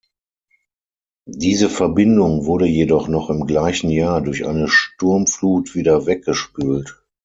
Diese 1.27 1.69
Verbindung 1.69 2.47
wurde 2.47 2.65
jedoch 2.65 3.07
noch 3.07 3.29
im 3.29 3.45
gleichen 3.45 3.91
Jahr 3.91 4.19
durch 4.21 4.47
eine 4.47 4.67
Sturmflut 4.67 5.75
wieder 5.75 6.07
weggespült. 6.07 7.03